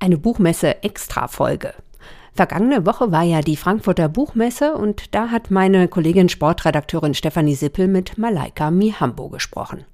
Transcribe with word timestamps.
Eine 0.00 0.18
Buchmesse-Extra-Folge. 0.18 1.74
Vergangene 2.36 2.84
Woche 2.84 3.10
war 3.12 3.22
ja 3.22 3.40
die 3.40 3.56
Frankfurter 3.56 4.10
Buchmesse 4.10 4.74
und 4.74 5.14
da 5.14 5.30
hat 5.30 5.50
meine 5.50 5.88
Kollegin 5.88 6.28
Sportredakteurin 6.28 7.14
Stefanie 7.14 7.54
Sippel 7.54 7.88
mit 7.88 8.18
Malaika 8.18 8.70
Mihambo 8.70 9.30
gesprochen. 9.30 9.84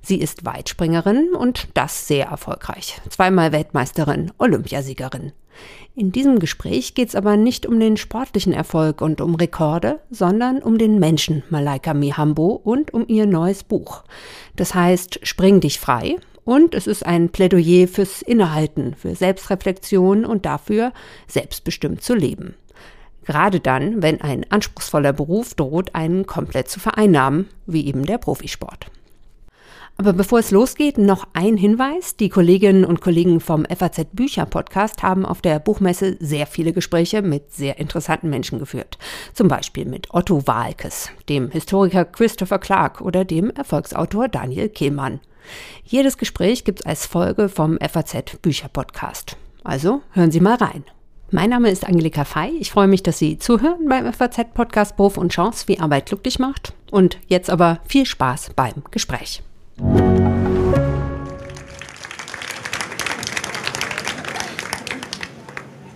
Sie 0.00 0.20
ist 0.20 0.44
Weitspringerin 0.44 1.30
und 1.36 1.66
das 1.74 2.06
sehr 2.06 2.26
erfolgreich. 2.26 3.00
Zweimal 3.10 3.50
Weltmeisterin, 3.50 4.30
Olympiasiegerin. 4.38 5.32
In 5.96 6.12
diesem 6.12 6.38
Gespräch 6.38 6.94
geht 6.94 7.08
es 7.08 7.16
aber 7.16 7.36
nicht 7.36 7.66
um 7.66 7.80
den 7.80 7.96
sportlichen 7.96 8.52
Erfolg 8.52 9.00
und 9.00 9.20
um 9.20 9.34
Rekorde, 9.34 9.98
sondern 10.08 10.62
um 10.62 10.78
den 10.78 11.00
Menschen 11.00 11.42
Malaika 11.50 11.94
Mihambo 11.94 12.60
und 12.62 12.94
um 12.94 13.08
ihr 13.08 13.26
neues 13.26 13.64
Buch. 13.64 14.04
Das 14.54 14.72
heißt 14.72 15.18
Spring 15.26 15.58
dich 15.58 15.80
frei 15.80 16.14
und 16.48 16.74
es 16.74 16.86
ist 16.86 17.04
ein 17.04 17.28
Plädoyer 17.28 17.86
fürs 17.88 18.22
Innehalten, 18.22 18.94
für 18.94 19.14
Selbstreflexion 19.14 20.24
und 20.24 20.46
dafür, 20.46 20.94
selbstbestimmt 21.26 22.02
zu 22.02 22.14
leben. 22.14 22.54
Gerade 23.26 23.60
dann, 23.60 24.02
wenn 24.02 24.22
ein 24.22 24.50
anspruchsvoller 24.50 25.12
Beruf 25.12 25.52
droht, 25.52 25.94
einen 25.94 26.24
komplett 26.24 26.70
zu 26.70 26.80
vereinnahmen, 26.80 27.50
wie 27.66 27.86
eben 27.86 28.06
der 28.06 28.16
Profisport. 28.16 28.86
Aber 29.98 30.14
bevor 30.14 30.38
es 30.38 30.50
losgeht, 30.50 30.96
noch 30.96 31.26
ein 31.34 31.58
Hinweis. 31.58 32.16
Die 32.16 32.30
Kolleginnen 32.30 32.86
und 32.86 33.02
Kollegen 33.02 33.40
vom 33.40 33.66
FAZ 33.66 34.06
Bücher 34.12 34.46
Podcast 34.46 35.02
haben 35.02 35.26
auf 35.26 35.42
der 35.42 35.58
Buchmesse 35.58 36.16
sehr 36.18 36.46
viele 36.46 36.72
Gespräche 36.72 37.20
mit 37.20 37.52
sehr 37.52 37.78
interessanten 37.78 38.30
Menschen 38.30 38.58
geführt. 38.58 38.96
Zum 39.34 39.48
Beispiel 39.48 39.84
mit 39.84 40.14
Otto 40.14 40.46
Walkes, 40.46 41.10
dem 41.28 41.50
Historiker 41.50 42.06
Christopher 42.06 42.58
Clark 42.58 43.02
oder 43.02 43.26
dem 43.26 43.50
Erfolgsautor 43.50 44.28
Daniel 44.28 44.70
Kehlmann. 44.70 45.20
Jedes 45.84 46.18
Gespräch 46.18 46.64
gibt's 46.64 46.84
als 46.84 47.06
Folge 47.06 47.48
vom 47.48 47.78
FAZ 47.80 48.38
Bücher 48.42 48.68
Podcast. 48.68 49.36
Also 49.64 50.02
hören 50.12 50.30
Sie 50.30 50.40
mal 50.40 50.56
rein. 50.56 50.84
Mein 51.30 51.50
Name 51.50 51.70
ist 51.70 51.86
Angelika 51.86 52.24
Fei. 52.24 52.52
Ich 52.58 52.70
freue 52.70 52.86
mich, 52.88 53.02
dass 53.02 53.18
Sie 53.18 53.38
zuhören 53.38 53.86
beim 53.88 54.10
FAZ 54.12 54.54
Podcast 54.54 54.96
Beruf 54.96 55.18
und 55.18 55.30
Chance, 55.30 55.68
wie 55.68 55.78
Arbeit 55.78 56.06
glücklich 56.06 56.38
macht. 56.38 56.72
Und 56.90 57.18
jetzt 57.26 57.50
aber 57.50 57.80
viel 57.86 58.06
Spaß 58.06 58.52
beim 58.56 58.82
Gespräch. 58.90 59.42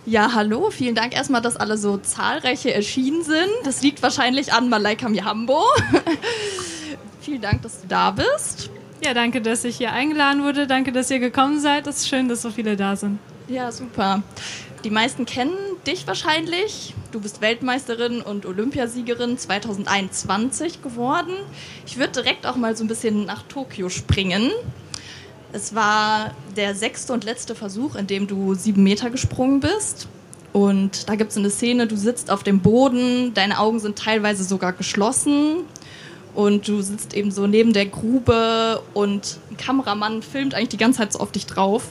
Ja, 0.04 0.34
hallo. 0.34 0.70
Vielen 0.70 0.94
Dank 0.94 1.14
erstmal, 1.14 1.40
dass 1.40 1.56
alle 1.56 1.78
so 1.78 1.96
zahlreiche 1.96 2.74
erschienen 2.74 3.24
sind. 3.24 3.48
Das 3.64 3.82
liegt 3.82 4.02
wahrscheinlich 4.02 4.52
an 4.52 4.68
Malaika 4.68 5.08
Mihambo. 5.08 5.64
Vielen 7.22 7.40
Dank, 7.40 7.62
dass 7.62 7.80
du 7.80 7.88
da 7.88 8.10
bist. 8.10 8.68
Ja, 9.04 9.14
danke, 9.14 9.42
dass 9.42 9.64
ich 9.64 9.78
hier 9.78 9.92
eingeladen 9.92 10.44
wurde. 10.44 10.68
Danke, 10.68 10.92
dass 10.92 11.10
ihr 11.10 11.18
gekommen 11.18 11.58
seid. 11.58 11.88
Es 11.88 11.98
ist 11.98 12.08
schön, 12.08 12.28
dass 12.28 12.40
so 12.40 12.50
viele 12.50 12.76
da 12.76 12.94
sind. 12.94 13.18
Ja, 13.48 13.72
super. 13.72 14.22
Die 14.84 14.90
meisten 14.90 15.26
kennen 15.26 15.56
dich 15.84 16.06
wahrscheinlich. 16.06 16.94
Du 17.10 17.20
bist 17.20 17.40
Weltmeisterin 17.40 18.20
und 18.20 18.46
Olympiasiegerin 18.46 19.38
2021 19.38 20.82
geworden. 20.82 21.32
Ich 21.84 21.98
würde 21.98 22.12
direkt 22.12 22.46
auch 22.46 22.54
mal 22.54 22.76
so 22.76 22.84
ein 22.84 22.88
bisschen 22.88 23.24
nach 23.26 23.42
Tokio 23.42 23.88
springen. 23.88 24.52
Es 25.52 25.74
war 25.74 26.30
der 26.56 26.76
sechste 26.76 27.12
und 27.12 27.24
letzte 27.24 27.56
Versuch, 27.56 27.96
in 27.96 28.06
dem 28.06 28.28
du 28.28 28.54
sieben 28.54 28.84
Meter 28.84 29.10
gesprungen 29.10 29.58
bist. 29.58 30.06
Und 30.52 31.08
da 31.08 31.16
gibt 31.16 31.32
es 31.32 31.36
eine 31.36 31.50
Szene, 31.50 31.88
du 31.88 31.96
sitzt 31.96 32.30
auf 32.30 32.44
dem 32.44 32.60
Boden, 32.60 33.34
deine 33.34 33.58
Augen 33.58 33.80
sind 33.80 33.98
teilweise 33.98 34.44
sogar 34.44 34.72
geschlossen 34.72 35.64
und 36.34 36.66
du 36.68 36.80
sitzt 36.80 37.14
eben 37.14 37.30
so 37.30 37.46
neben 37.46 37.72
der 37.72 37.86
Grube 37.86 38.82
und 38.94 39.38
ein 39.50 39.56
Kameramann 39.56 40.22
filmt 40.22 40.54
eigentlich 40.54 40.70
die 40.70 40.76
ganze 40.78 40.98
Zeit 40.98 41.12
so 41.12 41.20
auf 41.20 41.32
dich 41.32 41.46
drauf. 41.46 41.88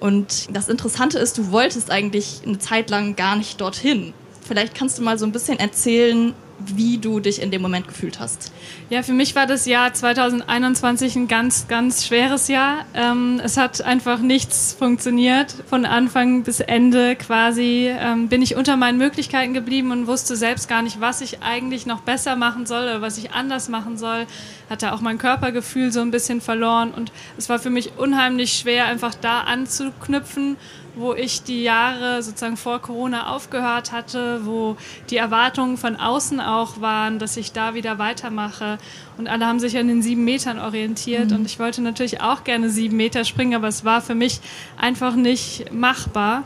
Und 0.00 0.48
das 0.54 0.68
Interessante 0.68 1.18
ist, 1.18 1.36
du 1.38 1.52
wolltest 1.52 1.90
eigentlich 1.90 2.40
eine 2.46 2.58
Zeit 2.58 2.90
lang 2.90 3.16
gar 3.16 3.36
nicht 3.36 3.60
dorthin. 3.60 4.14
Vielleicht 4.40 4.74
kannst 4.74 4.98
du 4.98 5.02
mal 5.02 5.18
so 5.18 5.26
ein 5.26 5.32
bisschen 5.32 5.58
erzählen, 5.58 6.34
wie 6.66 6.98
du 6.98 7.20
dich 7.20 7.40
in 7.40 7.50
dem 7.50 7.62
Moment 7.62 7.88
gefühlt 7.88 8.20
hast. 8.20 8.52
Ja, 8.88 9.02
für 9.02 9.12
mich 9.12 9.34
war 9.34 9.46
das 9.46 9.66
Jahr 9.66 9.92
2021 9.92 11.16
ein 11.16 11.28
ganz, 11.28 11.68
ganz 11.68 12.06
schweres 12.06 12.48
Jahr. 12.48 12.84
Ähm, 12.94 13.40
es 13.42 13.56
hat 13.56 13.82
einfach 13.82 14.20
nichts 14.20 14.74
funktioniert. 14.78 15.54
Von 15.68 15.84
Anfang 15.84 16.42
bis 16.42 16.60
Ende 16.60 17.16
quasi 17.16 17.90
ähm, 17.90 18.28
bin 18.28 18.42
ich 18.42 18.56
unter 18.56 18.76
meinen 18.76 18.98
Möglichkeiten 18.98 19.54
geblieben 19.54 19.90
und 19.90 20.06
wusste 20.06 20.36
selbst 20.36 20.68
gar 20.68 20.82
nicht, 20.82 21.00
was 21.00 21.20
ich 21.20 21.42
eigentlich 21.42 21.86
noch 21.86 22.00
besser 22.00 22.36
machen 22.36 22.66
soll 22.66 22.82
oder 22.82 23.00
was 23.00 23.18
ich 23.18 23.32
anders 23.32 23.68
machen 23.68 23.96
soll. 23.96 24.26
Hatte 24.68 24.92
auch 24.92 25.00
mein 25.00 25.18
Körpergefühl 25.18 25.92
so 25.92 26.00
ein 26.00 26.10
bisschen 26.10 26.40
verloren 26.40 26.92
und 26.92 27.12
es 27.36 27.48
war 27.48 27.58
für 27.58 27.70
mich 27.70 27.92
unheimlich 27.96 28.52
schwer, 28.52 28.86
einfach 28.86 29.14
da 29.14 29.40
anzuknüpfen 29.40 30.56
wo 31.00 31.14
ich 31.14 31.42
die 31.42 31.62
Jahre 31.62 32.22
sozusagen 32.22 32.56
vor 32.56 32.80
Corona 32.80 33.34
aufgehört 33.34 33.90
hatte, 33.90 34.44
wo 34.44 34.76
die 35.08 35.16
Erwartungen 35.16 35.76
von 35.76 35.96
außen 35.96 36.40
auch 36.40 36.80
waren, 36.80 37.18
dass 37.18 37.36
ich 37.36 37.52
da 37.52 37.74
wieder 37.74 37.98
weitermache. 37.98 38.78
Und 39.16 39.26
alle 39.28 39.46
haben 39.46 39.60
sich 39.60 39.76
an 39.78 39.88
den 39.88 40.02
sieben 40.02 40.24
Metern 40.24 40.58
orientiert. 40.58 41.30
Mhm. 41.30 41.36
Und 41.36 41.46
ich 41.46 41.58
wollte 41.58 41.80
natürlich 41.80 42.20
auch 42.20 42.44
gerne 42.44 42.70
sieben 42.70 42.96
Meter 42.96 43.24
springen, 43.24 43.54
aber 43.54 43.68
es 43.68 43.84
war 43.84 44.02
für 44.02 44.14
mich 44.14 44.40
einfach 44.76 45.14
nicht 45.14 45.72
machbar. 45.72 46.44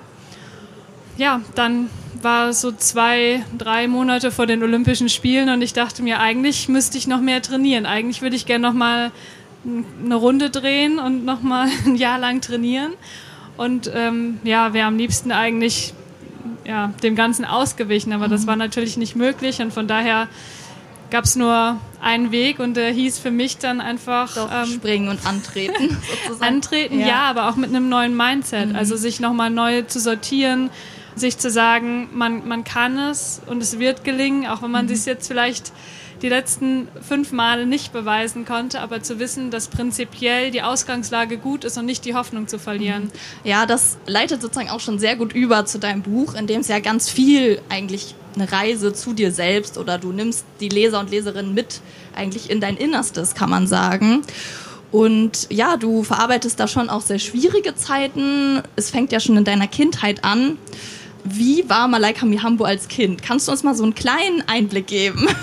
Ja, 1.17 1.41
dann 1.55 1.91
war 2.23 2.49
es 2.49 2.61
so 2.61 2.73
zwei, 2.73 3.45
drei 3.57 3.87
Monate 3.87 4.31
vor 4.31 4.47
den 4.47 4.63
Olympischen 4.63 5.09
Spielen 5.09 5.49
und 5.49 5.63
ich 5.63 5.73
dachte 5.73 6.03
mir, 6.03 6.21
eigentlich 6.21 6.69
müsste 6.69 6.97
ich 6.97 7.07
noch 7.07 7.21
mehr 7.21 7.43
trainieren. 7.43 7.87
Eigentlich 7.87 8.23
würde 8.23 8.37
ich 8.37 8.47
gerne 8.47 8.67
noch 8.67 8.73
mal 8.73 9.13
eine 10.05 10.15
Runde 10.15 10.51
drehen 10.51 10.99
und 10.99 11.25
noch 11.25 11.43
mal 11.43 11.69
ein 11.87 11.97
Jahr 11.97 12.19
lang 12.19 12.41
trainieren. 12.41 12.93
Und 13.57 13.91
ähm, 13.95 14.39
ja, 14.45 14.73
wäre 14.73 14.87
am 14.87 14.97
liebsten 14.97 15.33
eigentlich 15.33 15.95
ja, 16.65 16.93
dem 17.03 17.15
Ganzen 17.15 17.45
ausgewichen, 17.45 18.13
aber 18.13 18.27
mhm. 18.27 18.33
das 18.33 18.47
war 18.47 18.57
natürlich 18.57 18.97
nicht 18.97 19.17
möglich 19.17 19.61
und 19.61 19.73
von 19.73 19.87
daher 19.87 20.29
gab 21.11 21.25
es 21.25 21.37
nur 21.37 21.79
einen 22.01 22.33
Weg 22.33 22.59
und 22.59 22.75
der 22.75 22.91
hieß 22.91 23.19
für 23.19 23.31
mich 23.31 23.59
dann 23.59 23.81
einfach 23.81 24.35
Doch, 24.35 24.51
ähm, 24.53 24.67
springen 24.67 25.09
und 25.09 25.25
antreten. 25.27 25.97
Sozusagen. 26.27 26.55
Antreten, 26.55 27.01
ja. 27.01 27.07
ja. 27.07 27.21
aber 27.31 27.49
auch 27.49 27.57
mit 27.57 27.71
einem 27.71 27.89
neuen 27.89 28.17
Mindset, 28.17 28.71
mhm. 28.71 28.77
also 28.77 28.97
sich 28.97 29.21
nochmal 29.21 29.51
neu 29.51 29.83
zu 29.83 30.01
sortieren, 30.01 30.71
sich 31.15 31.39
zu 31.39 31.51
sagen, 31.51 32.09
man, 32.13 32.49
man 32.49 32.65
kann 32.65 32.99
es 32.99 33.41
und 33.47 33.63
es 33.63 33.79
wird 33.79 34.03
gelingen, 34.03 34.47
auch 34.47 34.63
wenn 34.63 34.73
man 34.73 34.87
mhm. 34.87 34.95
sich 34.95 35.07
jetzt 35.07 35.29
vielleicht 35.29 35.73
die 36.25 36.31
letzten 36.31 36.89
fünf 37.07 37.33
Male 37.33 37.67
nicht 37.67 37.93
beweisen 37.93 38.47
konnte, 38.47 38.81
aber 38.81 39.03
zu 39.03 39.19
wissen, 39.19 39.51
dass 39.51 39.69
prinzipiell 39.69 40.51
die 40.51 40.63
Ausgangslage 40.63 41.37
gut 41.37 41.65
ist 41.65 41.77
und 41.77 41.85
nicht 41.85 42.07
die 42.07 42.15
Hoffnung 42.15 42.49
zu 42.49 42.59
verlieren. 42.59 43.13
Ja, 43.45 43.67
das 43.67 43.99
leitet 44.07 44.41
sozusagen 44.41 44.71
auch 44.71 44.81
schon 44.81 44.99
sehr 44.99 45.17
gut 45.17 45.35
über 45.35 45.67
zu 45.67 45.79
deinem 45.79 46.01
Buch, 46.01 46.33
in 46.33 46.47
dem 46.47 46.63
es 46.63 46.69
ja 46.69 46.79
ganz 46.79 47.11
viel 47.11 47.61
eigentlich 47.69 48.15
eine 48.37 48.51
Reise 48.51 48.95
zu 48.95 49.13
dir 49.13 49.33
selbst 49.33 49.77
oder 49.77 49.99
du 49.99 50.13
nimmst 50.13 50.47
die 50.61 50.71
Leser 50.71 50.99
und 50.99 51.11
Leserinnen 51.11 51.53
mit 51.53 51.83
eigentlich 52.17 52.49
in 52.49 52.59
dein 52.59 52.79
Innerstes, 52.79 53.35
kann 53.35 53.51
man 53.51 53.67
sagen. 53.67 54.23
Und 54.91 55.49
ja, 55.51 55.77
du 55.77 56.05
verarbeitest 56.05 56.59
da 56.59 56.69
schon 56.69 56.89
auch 56.89 57.03
sehr 57.03 57.19
schwierige 57.19 57.75
Zeiten. 57.75 58.63
Es 58.77 58.89
fängt 58.89 59.13
ja 59.13 59.21
schon 59.21 59.37
in 59.37 59.45
deiner 59.45 59.67
Kindheit 59.67 60.25
an. 60.25 60.57
Wie 61.23 61.69
war 61.69 61.87
Malaika 61.87 62.25
Mihambo 62.25 62.65
als 62.65 62.89
Kind? 62.89 63.23
Kannst 63.23 63.47
du 63.47 63.53
uns 63.53 63.63
mal 63.63 63.75
so 63.75 63.83
einen 63.83 63.95
kleinen 63.95 64.43
Einblick 64.47 64.87
geben? 64.87 65.29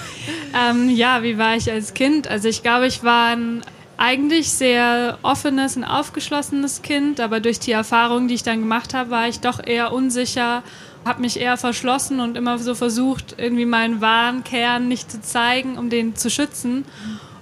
Ähm, 0.53 0.89
ja, 0.89 1.23
wie 1.23 1.37
war 1.37 1.55
ich 1.55 1.71
als 1.71 1.93
Kind? 1.93 2.27
Also 2.27 2.47
ich 2.47 2.61
glaube, 2.63 2.87
ich 2.87 3.03
war 3.03 3.29
ein 3.29 3.61
eigentlich 3.97 4.51
sehr 4.51 5.19
offenes 5.21 5.77
und 5.77 5.83
aufgeschlossenes 5.83 6.81
Kind, 6.81 7.19
aber 7.19 7.39
durch 7.39 7.59
die 7.59 7.71
Erfahrungen, 7.71 8.27
die 8.27 8.33
ich 8.33 8.43
dann 8.43 8.59
gemacht 8.59 8.95
habe, 8.95 9.11
war 9.11 9.27
ich 9.27 9.41
doch 9.41 9.63
eher 9.63 9.93
unsicher, 9.93 10.63
habe 11.05 11.21
mich 11.21 11.39
eher 11.39 11.55
verschlossen 11.55 12.19
und 12.19 12.35
immer 12.35 12.57
so 12.57 12.73
versucht, 12.73 13.35
irgendwie 13.37 13.65
meinen 13.65 14.01
wahren 14.01 14.43
Kern 14.43 14.87
nicht 14.87 15.11
zu 15.11 15.21
zeigen, 15.21 15.77
um 15.77 15.91
den 15.91 16.15
zu 16.15 16.31
schützen. 16.31 16.85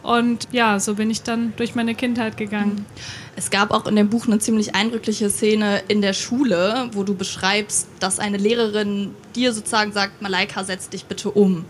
Und 0.03 0.47
ja, 0.51 0.79
so 0.79 0.95
bin 0.95 1.09
ich 1.09 1.23
dann 1.23 1.53
durch 1.55 1.75
meine 1.75 1.95
Kindheit 1.95 2.35
gegangen. 2.35 2.85
Es 3.35 3.49
gab 3.49 3.71
auch 3.71 3.85
in 3.85 3.95
dem 3.95 4.09
Buch 4.09 4.27
eine 4.27 4.39
ziemlich 4.39 4.75
eindrückliche 4.75 5.29
Szene 5.29 5.81
in 5.87 6.01
der 6.01 6.13
Schule, 6.13 6.89
wo 6.93 7.03
du 7.03 7.15
beschreibst, 7.15 7.87
dass 7.99 8.19
eine 8.19 8.37
Lehrerin 8.37 9.13
dir 9.35 9.53
sozusagen 9.53 9.93
sagt, 9.93 10.21
Malaika, 10.21 10.63
setz 10.63 10.89
dich 10.89 11.05
bitte 11.05 11.31
um. 11.31 11.65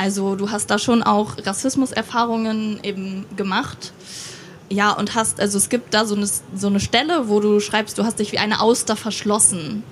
Also 0.00 0.34
du 0.34 0.50
hast 0.50 0.70
da 0.70 0.78
schon 0.78 1.02
auch 1.02 1.36
Rassismuserfahrungen 1.44 2.80
eben 2.82 3.26
gemacht. 3.36 3.92
Ja, 4.70 4.92
und 4.92 5.14
hast, 5.14 5.38
also 5.40 5.58
es 5.58 5.68
gibt 5.68 5.92
da 5.92 6.06
so 6.06 6.14
eine, 6.14 6.26
so 6.26 6.68
eine 6.68 6.80
Stelle, 6.80 7.28
wo 7.28 7.38
du 7.40 7.60
schreibst, 7.60 7.98
du 7.98 8.04
hast 8.04 8.18
dich 8.18 8.32
wie 8.32 8.38
eine 8.38 8.62
Auster 8.62 8.96
verschlossen. 8.96 9.82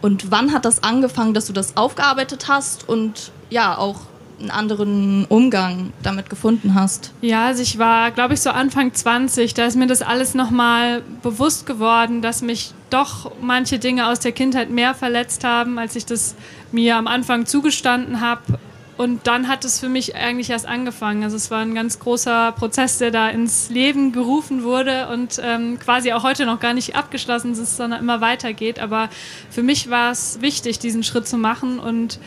Und 0.00 0.30
wann 0.30 0.54
hat 0.54 0.64
das 0.64 0.82
angefangen, 0.82 1.34
dass 1.34 1.44
du 1.48 1.52
das 1.52 1.76
aufgearbeitet 1.76 2.48
hast 2.48 2.88
und 2.88 3.30
ja, 3.50 3.76
auch 3.76 4.00
einen 4.40 4.50
anderen 4.50 5.26
Umgang 5.26 5.92
damit 6.02 6.30
gefunden 6.30 6.74
hast? 6.74 7.12
Ja, 7.20 7.48
also 7.48 7.62
ich 7.62 7.78
war, 7.78 8.12
glaube 8.12 8.32
ich, 8.32 8.40
so 8.40 8.48
Anfang 8.48 8.94
20, 8.94 9.52
da 9.52 9.66
ist 9.66 9.76
mir 9.76 9.86
das 9.86 10.00
alles 10.00 10.32
nochmal 10.32 11.02
bewusst 11.22 11.66
geworden, 11.66 12.22
dass 12.22 12.40
mich 12.40 12.72
doch 12.88 13.32
manche 13.42 13.78
Dinge 13.78 14.06
aus 14.08 14.20
der 14.20 14.32
Kindheit 14.32 14.70
mehr 14.70 14.94
verletzt 14.94 15.44
haben, 15.44 15.78
als 15.78 15.94
ich 15.94 16.06
das 16.06 16.36
mir 16.72 16.96
am 16.96 17.06
Anfang 17.06 17.44
zugestanden 17.44 18.22
habe 18.22 18.58
Und 18.96 19.26
dann 19.26 19.48
hat 19.48 19.64
es 19.64 19.78
für 19.78 19.90
mich 19.90 20.16
eigentlich 20.16 20.48
erst 20.48 20.66
angefangen. 20.66 21.22
Also 21.22 21.36
es 21.36 21.50
war 21.50 21.60
ein 21.60 21.74
ganz 21.74 21.98
großer 21.98 22.52
Prozess, 22.52 22.96
der 22.96 23.10
da 23.10 23.28
ins 23.28 23.68
Leben 23.68 24.12
gerufen 24.12 24.62
wurde 24.62 25.08
und 25.08 25.38
ähm, 25.42 25.78
quasi 25.78 26.12
auch 26.12 26.22
heute 26.22 26.46
noch 26.46 26.60
gar 26.60 26.72
nicht 26.72 26.96
abgeschlossen 26.96 27.52
ist, 27.52 27.76
sondern 27.76 28.00
immer 28.00 28.22
weitergeht. 28.22 28.78
Aber 28.78 29.10
für 29.50 29.62
mich 29.62 29.90
war 29.90 30.12
es 30.12 30.40
wichtig, 30.40 30.78
diesen 30.78 31.02
Schritt 31.02 31.28
zu 31.28 31.36
machen 31.36 31.78
und 31.78 32.18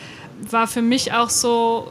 war 0.48 0.68
für 0.68 0.82
mich 0.82 1.12
auch 1.12 1.28
so, 1.28 1.90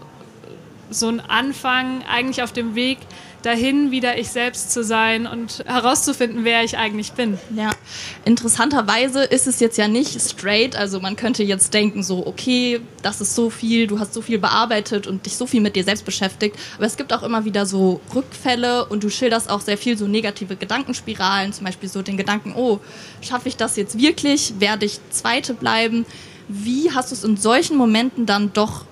so 0.90 1.10
ein 1.10 1.20
Anfang 1.20 2.02
eigentlich 2.10 2.42
auf 2.42 2.54
dem 2.54 2.74
Weg, 2.74 3.00
dahin, 3.42 3.92
wieder 3.92 4.18
ich 4.18 4.30
selbst 4.30 4.72
zu 4.72 4.84
sein 4.84 5.28
und 5.28 5.64
herauszufinden, 5.66 6.44
wer 6.44 6.64
ich 6.64 6.78
eigentlich 6.78 7.14
bin. 7.14 7.38
Ja, 7.56 7.72
interessanterweise 8.26 9.24
ist 9.24 9.48
es 9.48 9.60
jetzt 9.60 9.78
ja 9.78 9.88
nicht 9.88 10.20
straight. 10.22 10.76
Also 10.76 11.00
man 11.00 11.16
könnte 11.16 11.44
jetzt 11.44 11.74
denken, 11.74 12.04
so, 12.04 12.26
okay, 12.26 12.82
das 13.02 13.22
ist 13.22 13.36
so 13.36 13.50
viel, 13.50 13.88
du 13.88 14.00
hast 14.00 14.14
so 14.14 14.22
viel 14.22 14.40
bearbeitet 14.40 15.08
und 15.08 15.26
dich 15.26 15.36
so 15.36 15.46
viel 15.46 15.62
mit 15.62 15.76
dir 15.76 15.84
selbst 15.84 16.06
beschäftigt. 16.06 16.58
Aber 16.78 16.86
es 16.86 16.98
gibt 16.98 17.14
auch 17.14 17.24
immer 17.24 17.46
wieder 17.46 17.66
so 17.66 18.02
Rückfälle 18.14 18.86
und 18.86 19.04
du 19.04 19.10
schilderst 19.10 19.50
auch 19.50 19.62
sehr 19.62 19.78
viel 19.78 19.98
so 19.98 20.08
negative 20.08 20.56
Gedankenspiralen, 20.56 21.54
zum 21.54 21.66
Beispiel 21.66 21.90
so 21.90 22.02
den 22.02 22.18
Gedanken, 22.18 22.54
oh, 22.56 22.80
schaffe 23.22 23.48
ich 23.48 23.58
das 23.58 23.76
jetzt 23.76 23.98
wirklich? 23.98 24.54
Werde 24.60 24.86
ich 24.86 25.00
Zweite 25.12 25.54
bleiben? 25.54 26.06
Wie 26.48 26.92
hast 26.92 27.12
du 27.12 27.16
es 27.16 27.24
in 27.24 27.38
solchen 27.38 27.78
Momenten 27.78 28.26
dann 28.26 28.52
doch 28.54 28.86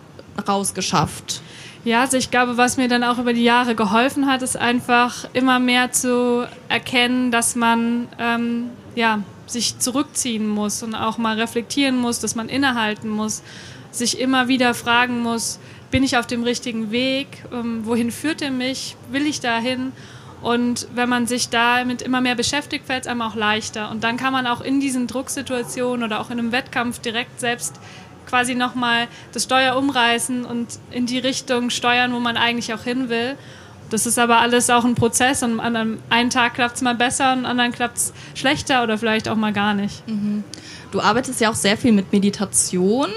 rausgeschafft? 0.47 1.41
Ja, 1.87 2.01
also 2.01 2.17
ich 2.17 2.31
glaube, 2.31 2.57
was 2.57 2.75
mir 2.75 2.89
dann 2.89 3.05
auch 3.05 3.17
über 3.17 3.31
die 3.31 3.45
Jahre 3.45 3.73
geholfen 3.73 4.27
hat, 4.27 4.41
ist 4.41 4.57
einfach 4.57 5.23
immer 5.31 5.57
mehr 5.57 5.93
zu 5.93 6.45
erkennen, 6.67 7.31
dass 7.31 7.55
man 7.55 8.09
ähm, 8.19 8.71
ja, 8.95 9.23
sich 9.45 9.79
zurückziehen 9.79 10.49
muss 10.49 10.83
und 10.83 10.95
auch 10.95 11.17
mal 11.17 11.39
reflektieren 11.39 11.95
muss, 11.95 12.19
dass 12.19 12.35
man 12.35 12.49
innehalten 12.49 13.07
muss, 13.07 13.41
sich 13.89 14.19
immer 14.19 14.49
wieder 14.49 14.73
fragen 14.73 15.21
muss, 15.21 15.61
bin 15.89 16.03
ich 16.03 16.17
auf 16.17 16.27
dem 16.27 16.43
richtigen 16.43 16.91
Weg? 16.91 17.45
Ähm, 17.53 17.85
wohin 17.85 18.11
führt 18.11 18.41
er 18.41 18.51
mich? 18.51 18.97
Will 19.09 19.25
ich 19.25 19.39
dahin? 19.39 19.93
Und 20.41 20.89
wenn 20.93 21.07
man 21.07 21.25
sich 21.25 21.47
damit 21.47 22.01
immer 22.01 22.19
mehr 22.19 22.35
beschäftigt, 22.35 22.85
fällt 22.85 23.03
es 23.03 23.07
einem 23.07 23.21
auch 23.21 23.35
leichter. 23.35 23.89
Und 23.91 24.03
dann 24.03 24.17
kann 24.17 24.33
man 24.33 24.45
auch 24.45 24.59
in 24.59 24.81
diesen 24.81 25.07
Drucksituationen 25.07 26.03
oder 26.03 26.19
auch 26.19 26.31
in 26.31 26.37
einem 26.37 26.51
Wettkampf 26.51 26.99
direkt 26.99 27.39
selbst 27.39 27.79
quasi 28.27 28.53
nochmal 28.55 29.07
das 29.33 29.43
Steuer 29.43 29.75
umreißen 29.75 30.45
und 30.45 30.79
in 30.91 31.05
die 31.05 31.19
Richtung 31.19 31.69
steuern, 31.69 32.13
wo 32.13 32.19
man 32.19 32.37
eigentlich 32.37 32.73
auch 32.73 32.83
hin 32.83 33.09
will. 33.09 33.35
Das 33.89 34.05
ist 34.05 34.19
aber 34.19 34.39
alles 34.39 34.69
auch 34.69 34.83
ein 34.83 34.95
Prozess 34.95 35.43
und 35.43 35.59
an 35.59 35.99
einem 36.09 36.29
Tag 36.29 36.55
klappt 36.55 36.75
es 36.75 36.81
mal 36.81 36.95
besser 36.95 37.31
und 37.31 37.39
am 37.39 37.45
anderen 37.45 37.71
klappt 37.71 37.97
es 37.97 38.13
schlechter 38.35 38.83
oder 38.83 38.97
vielleicht 38.97 39.29
auch 39.29 39.37
mal 39.37 39.53
gar 39.53 39.73
nicht. 39.73 40.05
Mhm. 40.07 40.43
Du 40.91 40.99
arbeitest 40.99 41.39
ja 41.39 41.49
auch 41.49 41.55
sehr 41.55 41.77
viel 41.77 41.93
mit 41.93 42.11
Meditation. 42.11 43.09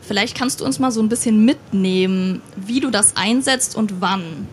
Vielleicht 0.00 0.36
kannst 0.36 0.60
du 0.60 0.64
uns 0.64 0.78
mal 0.78 0.90
so 0.90 1.02
ein 1.02 1.08
bisschen 1.08 1.44
mitnehmen, 1.44 2.40
wie 2.56 2.80
du 2.80 2.90
das 2.90 3.16
einsetzt 3.16 3.76
und 3.76 4.00
wann. 4.00 4.48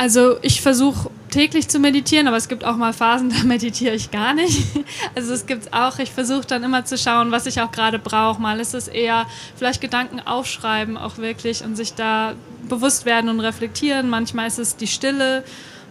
Also 0.00 0.38
ich 0.40 0.62
versuche 0.62 1.10
täglich 1.28 1.68
zu 1.68 1.78
meditieren, 1.78 2.26
aber 2.26 2.38
es 2.38 2.48
gibt 2.48 2.64
auch 2.64 2.76
mal 2.76 2.94
Phasen, 2.94 3.28
da 3.36 3.44
meditiere 3.44 3.94
ich 3.94 4.10
gar 4.10 4.32
nicht. 4.32 4.66
Also 5.14 5.34
es 5.34 5.44
gibt 5.44 5.74
auch, 5.74 5.98
ich 5.98 6.10
versuche 6.10 6.46
dann 6.46 6.64
immer 6.64 6.86
zu 6.86 6.96
schauen, 6.96 7.32
was 7.32 7.44
ich 7.44 7.60
auch 7.60 7.70
gerade 7.70 7.98
brauche. 7.98 8.40
Mal 8.40 8.60
ist 8.60 8.72
es 8.72 8.88
eher 8.88 9.26
vielleicht 9.56 9.82
Gedanken 9.82 10.20
aufschreiben 10.20 10.96
auch 10.96 11.18
wirklich 11.18 11.62
und 11.62 11.76
sich 11.76 11.92
da 11.92 12.32
bewusst 12.66 13.04
werden 13.04 13.28
und 13.28 13.40
reflektieren. 13.40 14.08
Manchmal 14.08 14.46
ist 14.46 14.58
es 14.58 14.74
die 14.76 14.86
Stille, 14.86 15.44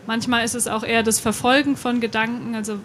manchmal 0.07 0.43
ist 0.43 0.55
es 0.55 0.67
auch 0.67 0.83
eher 0.83 1.03
das 1.03 1.19
Verfolgen 1.19 1.77
von 1.77 2.01
Gedanken, 2.01 2.55
also 2.55 2.79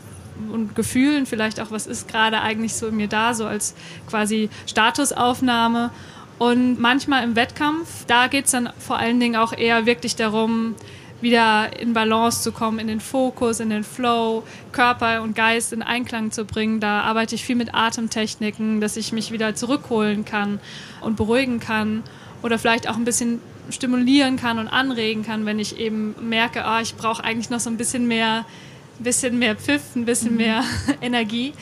und 0.53 0.75
Gefühlen, 0.75 1.25
vielleicht 1.25 1.59
auch, 1.59 1.71
was 1.71 1.87
ist 1.87 2.07
gerade 2.07 2.43
eigentlich 2.43 2.75
so 2.75 2.89
in 2.89 2.97
mir 2.97 3.09
da, 3.09 3.33
so 3.33 3.47
als 3.47 3.75
quasi 4.11 4.51
Statusaufnahme. 4.67 5.91
Und 6.39 6.79
manchmal 6.79 7.25
im 7.25 7.35
Wettkampf, 7.35 8.05
da 8.09 8.27
geht 8.27 8.45
es 8.45 8.51
dann 8.51 8.69
vor 8.79 8.99
allen 8.99 9.21
Dingen 9.21 9.37
auch 9.37 9.57
eher 9.57 9.87
wirklich 9.87 10.17
darum, 10.17 10.75
wieder 11.21 11.79
in 11.79 11.93
Balance 11.93 12.43
zu 12.43 12.53
kommen, 12.53 12.79
in 12.79 12.87
den 12.87 13.01
Fokus, 13.01 13.61
in 13.61 13.71
den 13.71 13.85
Flow, 13.85 14.43
Körper 14.73 15.23
und 15.23 15.35
Geist 15.35 15.73
in 15.73 15.83
Einklang 15.83 16.31
zu 16.31 16.45
bringen. 16.45 16.81
Da 16.81 17.01
arbeite 17.03 17.35
ich 17.35 17.45
viel 17.45 17.57
mit 17.57 17.75
Atemtechniken, 17.75 18.81
dass 18.81 18.97
ich 18.97 19.13
mich 19.13 19.33
wieder 19.33 19.55
zurückholen 19.55 20.25
kann 20.25 20.61
und 21.01 21.17
beruhigen 21.17 21.61
kann 21.61 22.03
oder 22.43 22.59
vielleicht 22.59 22.89
auch 22.89 22.97
ein 22.97 23.05
bisschen 23.05 23.41
stimulieren 23.71 24.37
kann 24.37 24.59
und 24.59 24.69
anregen 24.69 25.25
kann, 25.25 25.47
wenn 25.47 25.59
ich 25.59 25.79
eben 25.79 26.15
merke, 26.21 26.65
oh, 26.67 26.81
ich 26.83 26.95
brauche 26.97 27.25
eigentlich 27.25 27.51
noch 27.51 27.61
so 27.61 27.71
ein 27.71 27.77
bisschen 27.77 28.07
mehr, 28.07 28.45
bisschen 28.99 29.39
mehr 29.39 29.57
Pfiff, 29.57 29.97
ein 29.97 30.05
bisschen 30.05 30.33
mhm. 30.33 30.37
mehr 30.37 30.65
Energie. 31.01 31.55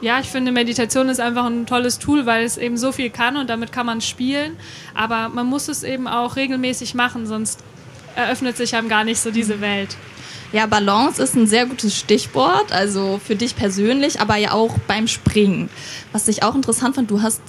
Ja, 0.00 0.18
ich 0.18 0.26
finde, 0.26 0.50
Meditation 0.50 1.08
ist 1.08 1.20
einfach 1.20 1.44
ein 1.44 1.64
tolles 1.64 2.00
Tool, 2.00 2.26
weil 2.26 2.44
es 2.44 2.58
eben 2.58 2.76
so 2.76 2.90
viel 2.90 3.10
kann 3.10 3.36
und 3.36 3.48
damit 3.48 3.70
kann 3.70 3.86
man 3.86 4.00
spielen. 4.00 4.56
Aber 4.94 5.28
man 5.28 5.46
muss 5.46 5.68
es 5.68 5.84
eben 5.84 6.08
auch 6.08 6.34
regelmäßig 6.34 6.94
machen, 6.94 7.26
sonst 7.26 7.62
eröffnet 8.16 8.56
sich 8.56 8.74
einem 8.74 8.88
gar 8.88 9.04
nicht 9.04 9.20
so 9.20 9.30
diese 9.30 9.60
Welt. 9.60 9.96
Ja, 10.52 10.66
Balance 10.66 11.22
ist 11.22 11.34
ein 11.34 11.46
sehr 11.46 11.64
gutes 11.64 11.96
Stichwort, 11.96 12.72
also 12.72 13.18
für 13.24 13.36
dich 13.36 13.56
persönlich, 13.56 14.20
aber 14.20 14.36
ja 14.36 14.52
auch 14.52 14.76
beim 14.86 15.08
Springen. 15.08 15.70
Was 16.12 16.28
ich 16.28 16.42
auch 16.42 16.54
interessant 16.54 16.94
fand, 16.94 17.10
du 17.10 17.22
hast 17.22 17.40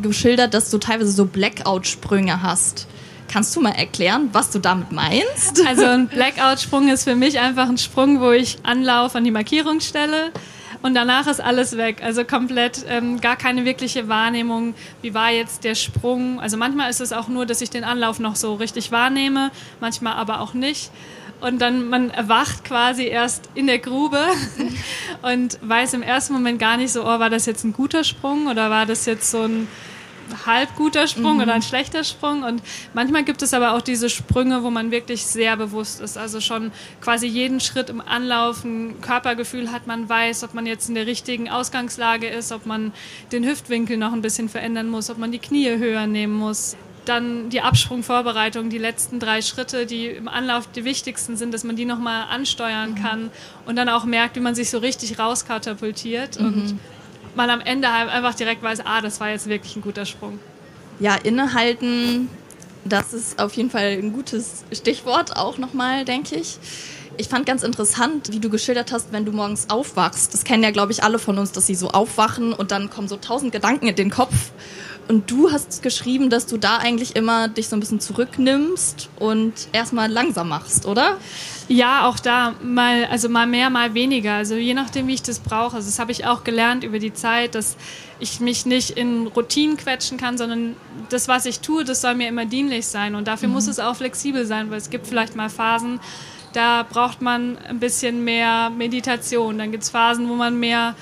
geschildert, 0.00 0.54
dass 0.54 0.70
du 0.70 0.78
teilweise 0.78 1.10
so 1.10 1.26
Blackout-Sprünge 1.26 2.42
hast. 2.42 2.86
Kannst 3.30 3.54
du 3.56 3.60
mal 3.60 3.72
erklären, 3.72 4.30
was 4.32 4.50
du 4.50 4.58
damit 4.58 4.92
meinst? 4.92 5.60
Also 5.66 5.84
ein 5.84 6.08
Blackout-Sprung 6.08 6.88
ist 6.88 7.04
für 7.04 7.16
mich 7.16 7.40
einfach 7.40 7.68
ein 7.68 7.76
Sprung, 7.76 8.20
wo 8.20 8.30
ich 8.30 8.58
Anlauf 8.62 9.16
an 9.16 9.24
die 9.24 9.30
Markierung 9.30 9.80
stelle 9.80 10.32
und 10.82 10.94
danach 10.94 11.26
ist 11.26 11.40
alles 11.40 11.76
weg. 11.76 12.02
Also 12.02 12.24
komplett 12.24 12.84
ähm, 12.88 13.20
gar 13.20 13.36
keine 13.36 13.64
wirkliche 13.64 14.08
Wahrnehmung, 14.08 14.74
wie 15.02 15.14
war 15.14 15.30
jetzt 15.30 15.64
der 15.64 15.74
Sprung. 15.74 16.40
Also 16.40 16.56
manchmal 16.56 16.90
ist 16.90 17.00
es 17.00 17.12
auch 17.12 17.28
nur, 17.28 17.46
dass 17.46 17.60
ich 17.60 17.70
den 17.70 17.84
Anlauf 17.84 18.18
noch 18.18 18.36
so 18.36 18.54
richtig 18.54 18.92
wahrnehme, 18.92 19.50
manchmal 19.80 20.14
aber 20.14 20.40
auch 20.40 20.54
nicht. 20.54 20.90
Und 21.40 21.60
dann 21.60 21.88
man 21.88 22.10
erwacht 22.10 22.64
quasi 22.64 23.04
erst 23.04 23.50
in 23.54 23.66
der 23.66 23.78
Grube 23.78 24.20
und 25.22 25.58
weiß 25.60 25.94
im 25.94 26.02
ersten 26.02 26.32
Moment 26.32 26.58
gar 26.58 26.76
nicht 26.76 26.92
so, 26.92 27.02
oh, 27.02 27.18
war 27.18 27.30
das 27.30 27.46
jetzt 27.46 27.64
ein 27.64 27.72
guter 27.72 28.04
Sprung 28.04 28.46
oder 28.46 28.70
war 28.70 28.86
das 28.86 29.04
jetzt 29.06 29.30
so 29.30 29.42
ein 29.42 29.68
halb 30.46 30.74
guter 30.76 31.06
Sprung 31.06 31.36
mhm. 31.36 31.42
oder 31.42 31.54
ein 31.54 31.62
schlechter 31.62 32.04
Sprung. 32.04 32.42
Und 32.42 32.62
manchmal 32.94 33.24
gibt 33.24 33.42
es 33.42 33.54
aber 33.54 33.72
auch 33.74 33.82
diese 33.82 34.10
Sprünge, 34.10 34.62
wo 34.62 34.70
man 34.70 34.90
wirklich 34.90 35.26
sehr 35.26 35.56
bewusst 35.56 36.00
ist. 36.00 36.18
Also 36.18 36.40
schon 36.40 36.72
quasi 37.00 37.26
jeden 37.26 37.60
Schritt 37.60 37.90
im 37.90 38.00
Anlauf 38.00 38.64
ein 38.64 39.00
Körpergefühl 39.00 39.72
hat, 39.72 39.86
man 39.86 40.08
weiß, 40.08 40.44
ob 40.44 40.54
man 40.54 40.66
jetzt 40.66 40.88
in 40.88 40.94
der 40.94 41.06
richtigen 41.06 41.48
Ausgangslage 41.48 42.28
ist, 42.28 42.52
ob 42.52 42.66
man 42.66 42.92
den 43.32 43.44
Hüftwinkel 43.44 43.96
noch 43.96 44.12
ein 44.12 44.22
bisschen 44.22 44.48
verändern 44.48 44.88
muss, 44.88 45.10
ob 45.10 45.18
man 45.18 45.32
die 45.32 45.38
Knie 45.38 45.76
höher 45.76 46.06
nehmen 46.06 46.34
muss 46.34 46.76
dann 47.08 47.50
die 47.50 47.60
Absprungvorbereitung, 47.60 48.68
die 48.68 48.78
letzten 48.78 49.20
drei 49.20 49.42
Schritte, 49.42 49.86
die 49.86 50.06
im 50.06 50.28
Anlauf 50.28 50.68
die 50.70 50.84
wichtigsten 50.84 51.36
sind, 51.36 51.54
dass 51.54 51.64
man 51.64 51.76
die 51.76 51.84
nochmal 51.84 52.26
ansteuern 52.28 52.90
mhm. 52.90 52.94
kann 52.96 53.30
und 53.64 53.76
dann 53.76 53.88
auch 53.88 54.04
merkt, 54.04 54.36
wie 54.36 54.40
man 54.40 54.54
sich 54.54 54.70
so 54.70 54.78
richtig 54.78 55.18
rauskatapultiert. 55.18 56.40
Mhm. 56.40 56.46
Und 56.46 56.78
man 57.36 57.50
am 57.50 57.60
Ende 57.60 57.88
einfach 57.88 58.34
direkt 58.34 58.62
weiß, 58.62 58.80
ah, 58.84 59.00
das 59.00 59.20
war 59.20 59.30
jetzt 59.30 59.48
wirklich 59.48 59.76
ein 59.76 59.82
guter 59.82 60.06
Sprung. 60.06 60.38
Ja, 60.98 61.14
innehalten, 61.14 62.28
das 62.84 63.12
ist 63.12 63.38
auf 63.38 63.52
jeden 63.54 63.70
Fall 63.70 63.98
ein 63.98 64.12
gutes 64.12 64.64
Stichwort 64.72 65.36
auch 65.36 65.58
nochmal, 65.58 66.04
denke 66.04 66.36
ich. 66.36 66.58
Ich 67.18 67.28
fand 67.28 67.46
ganz 67.46 67.62
interessant, 67.62 68.32
wie 68.32 68.40
du 68.40 68.50
geschildert 68.50 68.92
hast, 68.92 69.12
wenn 69.12 69.24
du 69.24 69.32
morgens 69.32 69.70
aufwachst. 69.70 70.34
Das 70.34 70.44
kennen 70.44 70.62
ja, 70.62 70.70
glaube 70.70 70.92
ich, 70.92 71.02
alle 71.02 71.18
von 71.18 71.38
uns, 71.38 71.52
dass 71.52 71.66
sie 71.66 71.74
so 71.74 71.88
aufwachen 71.88 72.52
und 72.52 72.70
dann 72.72 72.90
kommen 72.90 73.08
so 73.08 73.16
tausend 73.16 73.52
Gedanken 73.52 73.86
in 73.86 73.96
den 73.96 74.10
Kopf. 74.10 74.50
Und 75.08 75.30
du 75.30 75.50
hast 75.52 75.82
geschrieben, 75.82 76.30
dass 76.30 76.46
du 76.46 76.56
da 76.56 76.78
eigentlich 76.78 77.16
immer 77.16 77.48
dich 77.48 77.68
so 77.68 77.76
ein 77.76 77.80
bisschen 77.80 78.00
zurücknimmst 78.00 79.08
und 79.18 79.52
erstmal 79.72 80.10
langsam 80.10 80.48
machst, 80.48 80.84
oder? 80.84 81.16
Ja, 81.68 82.06
auch 82.06 82.20
da 82.20 82.54
mal, 82.62 83.06
also 83.06 83.28
mal 83.28 83.46
mehr, 83.46 83.70
mal 83.70 83.92
weniger. 83.94 84.34
Also 84.34 84.54
je 84.54 84.74
nachdem, 84.74 85.08
wie 85.08 85.14
ich 85.14 85.22
das 85.22 85.40
brauche. 85.40 85.76
Also 85.76 85.88
das 85.88 85.98
habe 85.98 86.12
ich 86.12 86.24
auch 86.24 86.44
gelernt 86.44 86.84
über 86.84 87.00
die 87.00 87.12
Zeit, 87.12 87.56
dass 87.56 87.76
ich 88.20 88.38
mich 88.38 88.66
nicht 88.66 88.90
in 88.90 89.26
Routinen 89.26 89.76
quetschen 89.76 90.16
kann, 90.16 90.38
sondern 90.38 90.76
das, 91.08 91.26
was 91.26 91.44
ich 91.44 91.60
tue, 91.60 91.84
das 91.84 92.00
soll 92.00 92.14
mir 92.14 92.28
immer 92.28 92.46
dienlich 92.46 92.86
sein. 92.86 93.16
Und 93.16 93.26
dafür 93.26 93.48
mhm. 93.48 93.54
muss 93.54 93.66
es 93.66 93.80
auch 93.80 93.96
flexibel 93.96 94.46
sein, 94.46 94.70
weil 94.70 94.78
es 94.78 94.90
gibt 94.90 95.08
vielleicht 95.08 95.34
mal 95.34 95.50
Phasen, 95.50 95.98
da 96.52 96.84
braucht 96.84 97.20
man 97.20 97.58
ein 97.58 97.80
bisschen 97.80 98.24
mehr 98.24 98.70
Meditation. 98.70 99.58
Dann 99.58 99.72
gibt 99.72 99.82
es 99.82 99.90
Phasen, 99.90 100.28
wo 100.28 100.34
man 100.34 100.58
mehr 100.58 100.94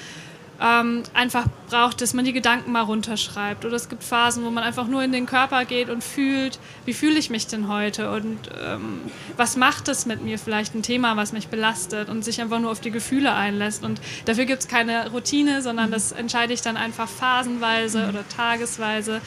ähm, 0.64 1.02
einfach 1.12 1.46
braucht, 1.68 2.00
dass 2.00 2.14
man 2.14 2.24
die 2.24 2.32
Gedanken 2.32 2.72
mal 2.72 2.82
runterschreibt. 2.82 3.64
Oder 3.64 3.74
es 3.74 3.88
gibt 3.88 4.02
Phasen, 4.02 4.44
wo 4.44 4.50
man 4.50 4.64
einfach 4.64 4.86
nur 4.86 5.02
in 5.02 5.12
den 5.12 5.26
Körper 5.26 5.64
geht 5.64 5.90
und 5.90 6.02
fühlt, 6.02 6.58
wie 6.86 6.94
fühle 6.94 7.18
ich 7.18 7.28
mich 7.28 7.46
denn 7.46 7.68
heute 7.68 8.10
und 8.10 8.38
ähm, 8.64 9.00
was 9.36 9.56
macht 9.56 9.88
es 9.88 10.06
mit 10.06 10.22
mir, 10.22 10.38
vielleicht 10.38 10.74
ein 10.74 10.82
Thema, 10.82 11.16
was 11.16 11.32
mich 11.32 11.48
belastet 11.48 12.08
und 12.08 12.24
sich 12.24 12.40
einfach 12.40 12.60
nur 12.60 12.70
auf 12.70 12.80
die 12.80 12.90
Gefühle 12.90 13.34
einlässt. 13.34 13.84
Und 13.84 14.00
dafür 14.24 14.46
gibt 14.46 14.62
es 14.62 14.68
keine 14.68 15.10
Routine, 15.10 15.60
sondern 15.60 15.90
das 15.90 16.12
entscheide 16.12 16.54
ich 16.54 16.62
dann 16.62 16.76
einfach 16.76 17.08
phasenweise 17.08 18.08
oder 18.08 18.26
tagesweise. 18.28 19.20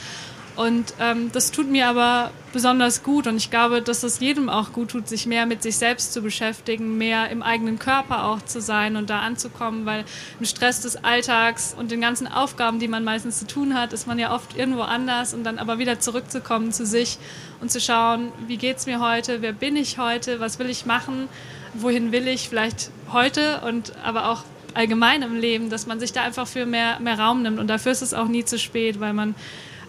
Und 0.58 0.96
ähm, 1.00 1.32
das 1.32 1.52
tut 1.52 1.70
mir 1.70 1.88
aber 1.88 2.32
besonders 2.52 3.04
gut. 3.04 3.28
Und 3.28 3.38
ich 3.38 3.52
glaube, 3.52 3.84
dass 3.84 4.02
es 4.02 4.20
jedem 4.20 4.50
auch 4.50 4.74
gut 4.74 4.90
tut, 4.90 5.08
sich 5.08 5.28
mehr 5.28 5.46
mit 5.46 5.62
sich 5.62 5.78
selbst 5.78 6.14
zu 6.14 6.24
beschäftigen, 6.24 6.98
mehr 6.98 7.30
im 7.30 7.44
eigenen 7.44 7.78
Körper 7.78 8.26
auch 8.26 8.42
zu 8.42 8.60
sein 8.60 8.96
und 8.96 9.12
da 9.12 9.20
anzukommen, 9.20 9.86
weil 9.86 10.04
im 10.40 10.48
Stress 10.48 10.82
des 10.82 11.04
Alltags 11.04 11.76
und 11.78 11.92
den 11.92 12.02
ganzen 12.02 12.28
Aufgaben, 12.28 12.80
die 12.80 12.88
man 12.88 13.04
meistens 13.04 13.38
zu 13.38 13.46
tun 13.46 13.76
hat, 13.76 13.94
ist 13.94 14.08
man 14.08 14.18
ja 14.18 14.34
oft 14.34 14.58
irgendwo 14.58 14.82
anders 14.82 15.36
und 15.36 15.44
dann 15.44 15.60
aber 15.60 15.78
wieder 15.78 16.00
zurückzukommen 16.00 16.72
zu 16.72 16.88
sich 16.88 17.20
und 17.62 17.72
zu 17.72 17.80
schauen, 17.80 18.32
wie 18.48 18.58
geht 18.58 18.78
es 18.78 18.88
mir 18.88 19.00
heute, 19.00 19.44
wer 19.44 19.54
bin 19.54 19.76
ich 19.76 20.00
heute, 20.00 20.40
was 20.40 20.58
will 20.58 20.72
ich 20.72 20.88
machen, 20.88 21.30
wohin 21.76 22.12
will 22.12 22.28
ich 22.28 22.50
vielleicht 22.50 22.90
heute 23.14 23.62
und 23.62 23.94
aber 24.04 24.32
auch 24.32 24.44
allgemein 24.74 25.22
im 25.22 25.36
Leben, 25.36 25.70
dass 25.70 25.86
man 25.86 26.00
sich 26.00 26.14
da 26.14 26.24
einfach 26.24 26.48
für 26.48 26.66
mehr, 26.66 27.00
mehr 27.00 27.20
Raum 27.20 27.44
nimmt. 27.44 27.60
Und 27.60 27.68
dafür 27.68 27.92
ist 27.92 28.02
es 28.02 28.16
auch 28.16 28.28
nie 28.28 28.46
zu 28.46 28.58
spät, 28.58 29.00
weil 29.00 29.14
man 29.14 29.36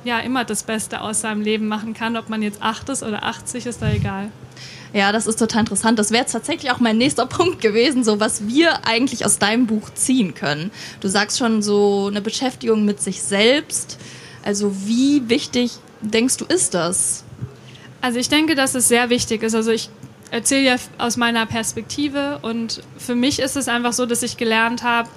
ja 0.04 0.20
immer 0.20 0.44
das 0.44 0.62
Beste 0.62 1.00
aus 1.00 1.20
seinem 1.20 1.42
Leben 1.42 1.68
machen 1.68 1.94
kann. 1.94 2.16
Ob 2.16 2.28
man 2.28 2.42
jetzt 2.42 2.62
8 2.62 2.88
ist 2.90 3.02
oder 3.02 3.24
80, 3.24 3.66
ist 3.66 3.82
da 3.82 3.90
egal. 3.90 4.30
Ja, 4.92 5.12
das 5.12 5.26
ist 5.26 5.38
total 5.38 5.60
interessant. 5.60 5.98
Das 5.98 6.10
wäre 6.10 6.22
jetzt 6.22 6.32
tatsächlich 6.32 6.70
auch 6.70 6.80
mein 6.80 6.98
nächster 6.98 7.26
Punkt 7.26 7.60
gewesen, 7.60 8.04
so 8.04 8.20
was 8.20 8.46
wir 8.48 8.86
eigentlich 8.86 9.24
aus 9.24 9.38
deinem 9.38 9.66
Buch 9.66 9.90
ziehen 9.94 10.34
können. 10.34 10.70
Du 11.00 11.08
sagst 11.08 11.38
schon 11.38 11.62
so 11.62 12.06
eine 12.08 12.20
Beschäftigung 12.20 12.84
mit 12.84 13.00
sich 13.00 13.22
selbst. 13.22 13.98
Also 14.44 14.74
wie 14.86 15.28
wichtig 15.28 15.72
denkst 16.00 16.38
du 16.38 16.44
ist 16.44 16.74
das? 16.74 17.24
Also 18.00 18.18
ich 18.18 18.28
denke, 18.28 18.54
dass 18.54 18.74
es 18.74 18.88
sehr 18.88 19.10
wichtig 19.10 19.42
ist. 19.42 19.54
Also 19.54 19.72
ich 19.72 19.90
erzähle 20.30 20.62
ja 20.62 20.76
aus 20.98 21.16
meiner 21.16 21.46
Perspektive 21.46 22.38
und 22.42 22.82
für 22.96 23.14
mich 23.14 23.40
ist 23.40 23.56
es 23.56 23.68
einfach 23.68 23.92
so, 23.92 24.06
dass 24.06 24.22
ich 24.22 24.36
gelernt 24.36 24.82
habe, 24.82 25.08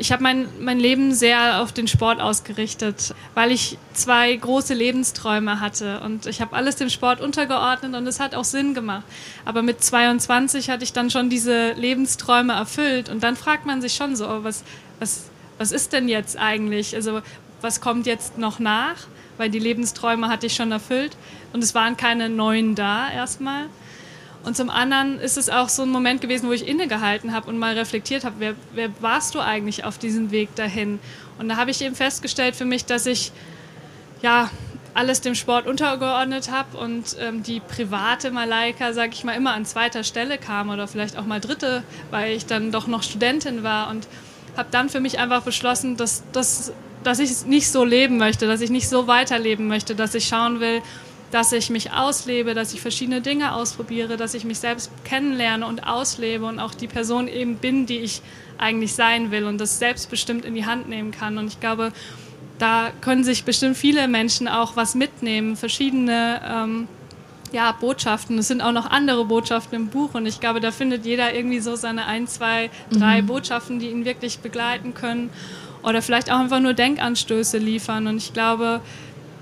ich 0.00 0.12
habe 0.12 0.22
mein, 0.22 0.48
mein 0.58 0.80
Leben 0.80 1.14
sehr 1.14 1.60
auf 1.60 1.72
den 1.72 1.86
Sport 1.86 2.20
ausgerichtet, 2.20 3.14
weil 3.34 3.52
ich 3.52 3.76
zwei 3.92 4.34
große 4.34 4.72
Lebensträume 4.72 5.60
hatte 5.60 6.00
und 6.00 6.24
ich 6.24 6.40
habe 6.40 6.56
alles 6.56 6.76
dem 6.76 6.88
Sport 6.88 7.20
untergeordnet 7.20 7.94
und 7.94 8.06
es 8.06 8.18
hat 8.18 8.34
auch 8.34 8.44
Sinn 8.44 8.72
gemacht. 8.72 9.04
Aber 9.44 9.60
mit 9.60 9.84
22 9.84 10.70
hatte 10.70 10.84
ich 10.84 10.94
dann 10.94 11.10
schon 11.10 11.28
diese 11.28 11.72
Lebensträume 11.72 12.54
erfüllt 12.54 13.10
und 13.10 13.22
dann 13.22 13.36
fragt 13.36 13.66
man 13.66 13.82
sich 13.82 13.92
schon 13.92 14.16
so, 14.16 14.26
oh, 14.26 14.42
was, 14.42 14.64
was, 15.00 15.28
was 15.58 15.70
ist 15.70 15.92
denn 15.92 16.08
jetzt 16.08 16.38
eigentlich? 16.38 16.94
Also 16.96 17.20
was 17.60 17.82
kommt 17.82 18.06
jetzt 18.06 18.38
noch 18.38 18.58
nach? 18.58 18.96
Weil 19.36 19.50
die 19.50 19.58
Lebensträume 19.58 20.28
hatte 20.28 20.46
ich 20.46 20.54
schon 20.54 20.72
erfüllt 20.72 21.14
und 21.52 21.62
es 21.62 21.74
waren 21.74 21.98
keine 21.98 22.30
neuen 22.30 22.74
da 22.74 23.10
erstmal. 23.12 23.66
Und 24.42 24.56
zum 24.56 24.70
anderen 24.70 25.18
ist 25.18 25.36
es 25.36 25.50
auch 25.50 25.68
so 25.68 25.82
ein 25.82 25.90
Moment 25.90 26.22
gewesen, 26.22 26.48
wo 26.48 26.52
ich 26.52 26.66
innegehalten 26.66 27.34
habe 27.34 27.48
und 27.48 27.58
mal 27.58 27.76
reflektiert 27.76 28.24
habe, 28.24 28.36
wer, 28.38 28.54
wer 28.72 28.90
warst 29.00 29.34
du 29.34 29.40
eigentlich 29.40 29.84
auf 29.84 29.98
diesem 29.98 30.30
Weg 30.30 30.54
dahin? 30.54 30.98
Und 31.38 31.48
da 31.48 31.56
habe 31.56 31.70
ich 31.70 31.82
eben 31.82 31.94
festgestellt 31.94 32.56
für 32.56 32.64
mich, 32.64 32.86
dass 32.86 33.06
ich 33.06 33.32
ja 34.22 34.50
alles 34.94 35.20
dem 35.20 35.34
Sport 35.34 35.66
untergeordnet 35.66 36.50
habe 36.50 36.76
und 36.78 37.16
ähm, 37.20 37.42
die 37.42 37.60
private 37.60 38.30
Malaika, 38.30 38.92
sage 38.92 39.10
ich 39.12 39.24
mal, 39.24 39.34
immer 39.34 39.52
an 39.52 39.64
zweiter 39.64 40.04
Stelle 40.04 40.38
kam 40.38 40.68
oder 40.70 40.88
vielleicht 40.88 41.16
auch 41.16 41.26
mal 41.26 41.40
dritte, 41.40 41.82
weil 42.10 42.36
ich 42.36 42.46
dann 42.46 42.72
doch 42.72 42.86
noch 42.86 43.02
Studentin 43.02 43.62
war 43.62 43.90
und 43.90 44.08
habe 44.56 44.68
dann 44.70 44.88
für 44.88 45.00
mich 45.00 45.18
einfach 45.18 45.42
beschlossen, 45.42 45.96
dass, 45.96 46.24
dass, 46.32 46.72
dass 47.04 47.18
ich 47.18 47.30
es 47.30 47.46
nicht 47.46 47.70
so 47.70 47.84
leben 47.84 48.16
möchte, 48.18 48.46
dass 48.46 48.60
ich 48.60 48.70
nicht 48.70 48.88
so 48.88 49.06
weiterleben 49.06 49.68
möchte, 49.68 49.94
dass 49.94 50.14
ich 50.14 50.26
schauen 50.26 50.60
will, 50.60 50.82
dass 51.30 51.52
ich 51.52 51.70
mich 51.70 51.92
auslebe, 51.92 52.54
dass 52.54 52.74
ich 52.74 52.80
verschiedene 52.80 53.20
Dinge 53.20 53.54
ausprobiere, 53.54 54.16
dass 54.16 54.34
ich 54.34 54.44
mich 54.44 54.58
selbst 54.58 54.90
kennenlerne 55.04 55.66
und 55.66 55.86
auslebe 55.86 56.44
und 56.44 56.58
auch 56.58 56.74
die 56.74 56.88
Person 56.88 57.28
eben 57.28 57.56
bin, 57.56 57.86
die 57.86 57.98
ich 57.98 58.22
eigentlich 58.58 58.94
sein 58.94 59.30
will 59.30 59.44
und 59.44 59.58
das 59.58 59.78
selbstbestimmt 59.78 60.44
in 60.44 60.54
die 60.54 60.66
Hand 60.66 60.88
nehmen 60.88 61.12
kann. 61.12 61.38
Und 61.38 61.46
ich 61.46 61.60
glaube, 61.60 61.92
da 62.58 62.90
können 63.00 63.24
sich 63.24 63.44
bestimmt 63.44 63.76
viele 63.76 64.06
Menschen 64.08 64.48
auch 64.48 64.76
was 64.76 64.94
mitnehmen, 64.94 65.56
verschiedene 65.56 66.40
ähm, 66.44 66.88
ja, 67.52 67.72
Botschaften. 67.72 68.38
Es 68.38 68.48
sind 68.48 68.60
auch 68.60 68.72
noch 68.72 68.90
andere 68.90 69.24
Botschaften 69.24 69.76
im 69.76 69.88
Buch 69.88 70.14
und 70.14 70.26
ich 70.26 70.40
glaube, 70.40 70.60
da 70.60 70.70
findet 70.70 71.06
jeder 71.06 71.34
irgendwie 71.34 71.60
so 71.60 71.74
seine 71.76 72.06
ein, 72.06 72.26
zwei, 72.26 72.70
drei 72.90 73.22
mhm. 73.22 73.26
Botschaften, 73.26 73.78
die 73.78 73.88
ihn 73.88 74.04
wirklich 74.04 74.40
begleiten 74.40 74.94
können 74.94 75.30
oder 75.82 76.02
vielleicht 76.02 76.30
auch 76.30 76.38
einfach 76.38 76.60
nur 76.60 76.74
Denkanstöße 76.74 77.58
liefern. 77.58 78.06
Und 78.06 78.18
ich 78.18 78.32
glaube, 78.32 78.80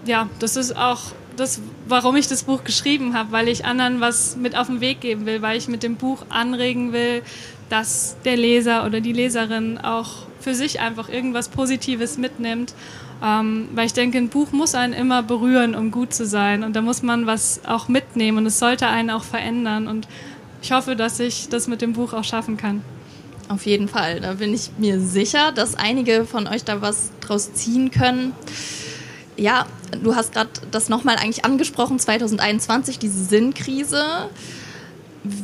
ja, 0.07 0.29
das 0.39 0.57
ist 0.57 0.77
auch 0.77 1.01
das, 1.39 1.61
warum 1.87 2.17
ich 2.17 2.29
das 2.29 2.45
Buch 2.45 2.65
geschrieben 2.65 3.15
habe, 3.15 3.33
weil 3.33 3.49
ich 3.49 3.65
anderen 3.65 4.01
was 4.01 4.37
mit 4.37 4.57
auf 4.57 4.67
den 4.67 4.81
Weg 4.81 5.01
geben 5.01 5.27
will, 5.27 5.43
weil 5.43 5.57
ich 5.57 5.69
mit 5.69 5.83
dem 5.83 5.97
Buch 5.97 6.27
anregen 6.29 6.93
will, 6.93 7.23
dass 7.69 8.17
der 8.25 8.37
Leser 8.37 8.85
oder 8.87 9.01
die 9.01 9.13
Leserin 9.13 9.79
auch 9.79 10.27
für 10.41 10.55
sich 10.55 10.81
einfach 10.81 11.09
irgendwas 11.09 11.49
Positives 11.49 12.19
mitnimmt. 12.19 12.75
Ähm, 13.23 13.69
weil 13.75 13.87
ich 13.87 13.93
denke, 13.93 14.19
ein 14.19 14.29
Buch 14.29 14.53
muss 14.53 14.75
einen 14.75 14.93
immer 14.93 15.23
berühren, 15.23 15.75
um 15.75 15.91
gut 15.91 16.15
zu 16.15 16.25
sein. 16.25 16.63
Und 16.63 16.77
da 16.77 16.83
muss 16.83 17.03
man 17.03 17.27
was 17.27 17.65
auch 17.65 17.89
mitnehmen 17.89 18.39
und 18.39 18.47
es 18.47 18.59
sollte 18.59 18.87
einen 18.87 19.11
auch 19.11 19.25
verändern. 19.25 19.89
Und 19.89 20.07
ich 20.63 20.73
hoffe, 20.73 20.95
dass 20.95 21.19
ich 21.19 21.49
das 21.49 21.67
mit 21.67 21.83
dem 21.83 21.95
Buch 21.95 22.13
auch 22.13 22.25
schaffen 22.25 22.57
kann. 22.57 22.83
Auf 23.49 23.67
jeden 23.67 23.89
Fall. 23.89 24.21
Da 24.21 24.35
bin 24.35 24.55
ich 24.55 24.71
mir 24.79 25.01
sicher, 25.01 25.53
dass 25.53 25.75
einige 25.75 26.27
von 26.27 26.47
euch 26.47 26.65
da 26.65 26.81
was 26.81 27.11
draus 27.21 27.55
ziehen 27.55 27.91
können. 27.91 28.35
Ja, 29.37 29.67
du 30.03 30.15
hast 30.15 30.33
gerade 30.33 30.51
das 30.71 30.89
nochmal 30.89 31.17
eigentlich 31.17 31.45
angesprochen, 31.45 31.99
2021, 31.99 32.99
diese 32.99 33.25
Sinnkrise. 33.25 34.29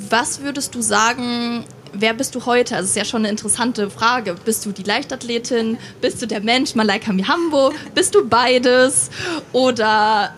Was 0.09 0.41
würdest 0.43 0.75
du 0.75 0.81
sagen, 0.81 1.65
wer 1.93 2.15
bist 2.15 2.35
du 2.35 2.47
heute? 2.47 2.77
Also, 2.77 2.85
das 2.85 2.91
ist 2.91 2.97
ja 2.97 3.05
schon 3.05 3.23
eine 3.23 3.29
interessante 3.29 3.91
Frage. 3.91 4.35
Bist 4.45 4.65
du 4.67 4.73
die 4.73 4.83
Leichtathletin? 4.83 5.79
Bist 6.01 6.23
du 6.23 6.27
der 6.27 6.41
Mensch, 6.41 6.75
Malaika 6.75 7.13
Mihambo? 7.13 7.73
Bist 7.95 8.15
du 8.15 8.27
beides? 8.27 9.11
Oder 9.53 10.35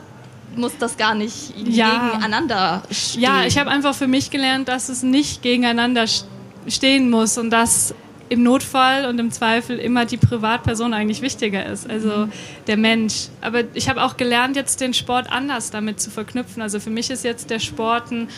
muss 0.57 0.73
das 0.79 0.97
gar 0.97 1.15
nicht 1.15 1.55
ja. 1.57 2.11
gegeneinander 2.11 2.83
stehen? 2.91 3.23
Ja, 3.23 3.45
ich 3.45 3.59
habe 3.59 3.71
einfach 3.71 3.95
für 3.95 4.09
mich 4.09 4.31
gelernt, 4.31 4.69
dass 4.69 4.89
es 4.89 5.03
nicht 5.03 5.43
gegeneinander 5.43 6.07
stehen 6.69 7.11
muss 7.11 7.39
und 7.39 7.51
dass 7.51 7.95
im 8.29 8.43
Notfall 8.43 9.07
und 9.07 9.19
im 9.19 9.31
Zweifel 9.31 9.79
immer 9.79 10.05
die 10.05 10.17
Privatperson 10.17 10.93
eigentlich 10.93 11.23
wichtiger 11.23 11.65
ist, 11.67 11.89
also 11.89 12.27
mhm. 12.27 12.33
der 12.67 12.77
Mensch. 12.77 13.29
Aber 13.41 13.63
ich 13.75 13.89
habe 13.89 14.03
auch 14.03 14.17
gelernt, 14.17 14.57
jetzt 14.57 14.81
den 14.81 14.95
Sport 14.95 15.31
anders 15.31 15.71
damit 15.71 16.01
zu 16.01 16.11
verknüpfen. 16.11 16.63
Also 16.63 16.81
für 16.81 16.91
mich 16.91 17.11
ist 17.11 17.25
jetzt 17.25 17.51
der 17.51 17.59
Sport 17.59 18.11
ein, 18.11 18.29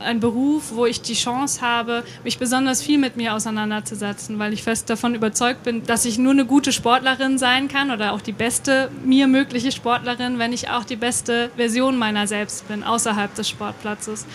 ein 0.00 0.20
Beruf, 0.20 0.72
wo 0.74 0.86
ich 0.86 1.02
die 1.02 1.14
Chance 1.14 1.60
habe, 1.60 2.04
mich 2.24 2.38
besonders 2.38 2.82
viel 2.82 2.98
mit 2.98 3.16
mir 3.16 3.34
auseinanderzusetzen, 3.34 4.38
weil 4.38 4.52
ich 4.52 4.62
fest 4.62 4.88
davon 4.88 5.14
überzeugt 5.14 5.62
bin, 5.62 5.84
dass 5.84 6.04
ich 6.04 6.18
nur 6.18 6.32
eine 6.32 6.46
gute 6.46 6.72
Sportlerin 6.72 7.38
sein 7.38 7.68
kann 7.68 7.90
oder 7.90 8.12
auch 8.12 8.20
die 8.20 8.32
beste 8.32 8.90
mir 9.04 9.26
mögliche 9.26 9.72
Sportlerin, 9.72 10.38
wenn 10.38 10.52
ich 10.52 10.70
auch 10.70 10.84
die 10.84 10.96
beste 10.96 11.50
Version 11.56 11.98
meiner 11.98 12.26
selbst 12.26 12.66
bin, 12.68 12.82
außerhalb 12.82 13.34
des 13.34 13.48
Sportplatzes. 13.48 14.26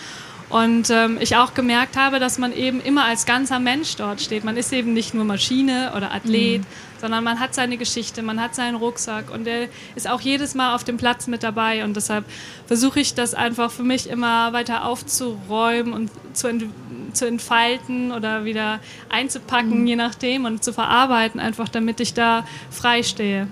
Und 0.50 0.90
ähm, 0.90 1.16
ich 1.20 1.36
auch 1.36 1.54
gemerkt 1.54 1.96
habe, 1.96 2.18
dass 2.18 2.36
man 2.36 2.52
eben 2.52 2.80
immer 2.80 3.04
als 3.04 3.24
ganzer 3.24 3.60
Mensch 3.60 3.94
dort 3.94 4.20
steht. 4.20 4.42
Man 4.42 4.56
ist 4.56 4.72
eben 4.72 4.92
nicht 4.92 5.14
nur 5.14 5.24
Maschine 5.24 5.92
oder 5.96 6.12
Athlet, 6.12 6.62
mhm. 6.62 6.66
sondern 7.00 7.22
man 7.22 7.38
hat 7.38 7.54
seine 7.54 7.76
Geschichte, 7.76 8.22
man 8.22 8.40
hat 8.40 8.56
seinen 8.56 8.74
Rucksack 8.74 9.30
und 9.30 9.44
der 9.44 9.68
ist 9.94 10.10
auch 10.10 10.20
jedes 10.20 10.56
Mal 10.56 10.74
auf 10.74 10.82
dem 10.82 10.96
Platz 10.96 11.28
mit 11.28 11.44
dabei. 11.44 11.84
Und 11.84 11.94
deshalb 11.94 12.24
versuche 12.66 12.98
ich 12.98 13.14
das 13.14 13.32
einfach 13.32 13.70
für 13.70 13.84
mich 13.84 14.10
immer 14.10 14.52
weiter 14.52 14.84
aufzuräumen 14.86 15.92
und 15.92 16.10
zu, 16.32 16.48
ent 16.48 16.64
zu 17.12 17.26
entfalten 17.26 18.12
oder 18.12 18.44
wieder 18.44 18.80
einzupacken, 19.08 19.82
mhm. 19.82 19.86
je 19.86 19.96
nachdem, 19.96 20.44
und 20.44 20.64
zu 20.64 20.72
verarbeiten, 20.72 21.40
einfach 21.40 21.68
damit 21.68 22.00
ich 22.00 22.14
da 22.14 22.44
frei 22.70 23.02
stehe. 23.02 23.48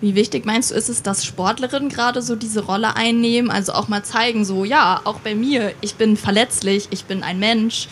Wie 0.00 0.14
wichtig 0.14 0.46
meinst 0.46 0.70
du, 0.70 0.74
ist 0.74 0.88
es, 0.88 1.02
dass 1.02 1.24
Sportlerinnen 1.24 1.88
gerade 1.88 2.22
so 2.22 2.36
diese 2.36 2.64
Rolle 2.64 2.94
einnehmen, 2.96 3.50
also 3.50 3.72
auch 3.72 3.88
mal 3.88 4.04
zeigen, 4.04 4.44
so 4.44 4.64
ja, 4.64 5.00
auch 5.04 5.18
bei 5.20 5.34
mir, 5.34 5.72
ich 5.80 5.96
bin 5.96 6.16
verletzlich, 6.16 6.88
ich 6.90 7.04
bin 7.04 7.22
ein 7.22 7.38
Mensch. 7.38 7.88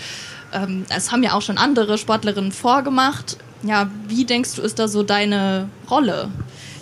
Ähm, 0.52 0.84
das 0.88 1.10
haben 1.10 1.22
ja 1.22 1.32
auch 1.32 1.42
schon 1.42 1.58
andere 1.58 1.98
Sportlerinnen 1.98 2.52
vorgemacht. 2.52 3.38
Ja, 3.62 3.90
wie 4.06 4.24
denkst 4.24 4.54
du, 4.54 4.62
ist 4.62 4.78
da 4.78 4.86
so 4.86 5.02
deine 5.02 5.68
Rolle? 5.90 6.28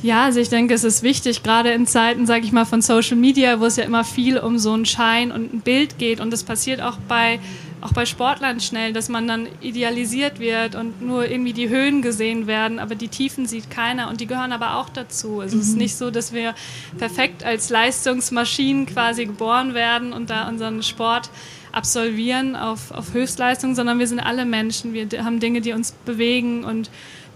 Ja, 0.02 0.24
also 0.24 0.38
ich 0.38 0.50
denke, 0.50 0.74
es 0.74 0.84
ist 0.84 1.02
wichtig, 1.02 1.42
gerade 1.42 1.70
in 1.70 1.86
Zeiten, 1.86 2.26
sage 2.26 2.44
ich 2.44 2.52
mal, 2.52 2.66
von 2.66 2.82
Social 2.82 3.16
Media, 3.16 3.58
wo 3.58 3.64
es 3.64 3.76
ja 3.76 3.84
immer 3.84 4.04
viel 4.04 4.36
um 4.36 4.58
so 4.58 4.74
einen 4.74 4.84
Schein 4.84 5.32
und 5.32 5.54
ein 5.54 5.60
Bild 5.60 5.98
geht. 5.98 6.20
Und 6.20 6.30
das 6.30 6.42
passiert 6.42 6.82
auch 6.82 6.98
bei 7.08 7.40
auch 7.80 7.92
bei 7.92 8.06
Sportlern 8.06 8.60
schnell, 8.60 8.92
dass 8.92 9.08
man 9.08 9.28
dann 9.28 9.48
idealisiert 9.60 10.40
wird 10.40 10.74
und 10.74 11.02
nur 11.02 11.28
irgendwie 11.28 11.52
die 11.52 11.68
Höhen 11.68 12.02
gesehen 12.02 12.46
werden, 12.46 12.78
aber 12.78 12.94
die 12.94 13.08
Tiefen 13.08 13.46
sieht 13.46 13.70
keiner 13.70 14.08
und 14.08 14.20
die 14.20 14.26
gehören 14.26 14.52
aber 14.52 14.76
auch 14.76 14.88
dazu. 14.88 15.40
Also 15.40 15.56
mhm. 15.56 15.62
es 15.62 15.68
ist 15.68 15.74
mhm. 15.74 15.80
nicht 15.80 15.96
so, 15.96 16.10
dass 16.10 16.32
wir 16.32 16.54
perfekt 16.98 17.44
als 17.44 17.70
Leistungsmaschinen 17.70 18.86
quasi 18.86 19.26
geboren 19.26 19.74
werden 19.74 20.12
und 20.12 20.30
da 20.30 20.48
unseren 20.48 20.82
Sport 20.82 21.30
absolvieren 21.72 22.56
auf, 22.56 22.92
auf 22.92 23.12
Höchstleistung, 23.12 23.74
sondern 23.74 23.98
wir 23.98 24.06
sind 24.06 24.20
alle 24.20 24.44
Menschen. 24.44 24.94
Wir 24.94 25.06
haben 25.24 25.40
Dinge, 25.40 25.60
die 25.60 25.72
uns 25.72 25.92
bewegen 25.92 26.64
und 26.64 26.88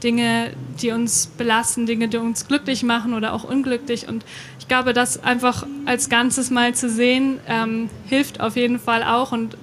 Dinge, 0.03 0.53
die 0.81 0.93
uns 0.93 1.27
belasten, 1.27 1.87
Dinge, 1.87 2.09
die 2.09 2.19
uns 2.19 2.47
glücklich 2.47 2.83
machen 2.83 3.15
oder 3.15 3.33
auch 3.33 3.45
unglücklich. 3.45 4.09
Und 4.09 4.25
ich 4.61 4.69
glaube, 4.69 4.93
das 4.93 5.23
einfach 5.23 5.67
als 5.87 6.09
Ganzes 6.09 6.51
mal 6.51 6.75
zu 6.75 6.89
sehen, 6.89 7.41
ähm, 7.49 7.91
hilft 8.07 8.41
auf 8.41 8.57
jeden 8.57 8.79
Fall 8.79 9.03
auch 9.03 9.33
und 9.33 9.57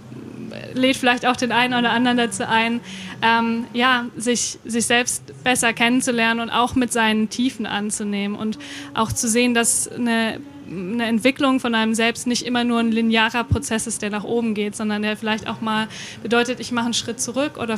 lädt 0.75 0.97
vielleicht 0.97 1.25
auch 1.25 1.35
den 1.35 1.51
einen 1.51 1.73
oder 1.73 1.91
anderen 1.91 2.17
dazu 2.17 2.47
ein, 2.47 2.81
ähm, 3.21 3.65
ja, 3.73 4.05
sich, 4.15 4.59
sich 4.65 4.85
selbst 4.85 5.43
besser 5.43 5.73
kennenzulernen 5.73 6.39
und 6.39 6.49
auch 6.49 6.75
mit 6.75 6.91
seinen 6.91 7.29
Tiefen 7.29 7.65
anzunehmen 7.65 8.37
und 8.37 8.59
auch 8.93 9.11
zu 9.11 9.27
sehen, 9.27 9.53
dass 9.53 9.87
eine 9.87 10.39
eine 10.67 11.05
Entwicklung 11.05 11.59
von 11.59 11.75
einem 11.75 11.93
selbst 11.93 12.25
nicht 12.25 12.43
immer 12.43 12.63
nur 12.63 12.79
ein 12.79 12.91
linearer 12.91 13.43
Prozess 13.43 13.85
ist, 13.85 14.01
der 14.01 14.09
nach 14.09 14.23
oben 14.23 14.55
geht, 14.55 14.75
sondern 14.75 15.03
der 15.03 15.15
vielleicht 15.15 15.47
auch 15.47 15.61
mal 15.61 15.87
bedeutet, 16.23 16.59
ich 16.59 16.71
mache 16.71 16.85
einen 16.85 16.95
Schritt 16.95 17.21
zurück 17.21 17.57
oder 17.59 17.77